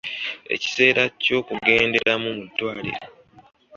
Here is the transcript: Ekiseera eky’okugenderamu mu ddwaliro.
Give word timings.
Ekiseera 0.55 1.01
eky’okugenderamu 1.09 2.29
mu 2.37 2.43
ddwaliro. 2.47 3.03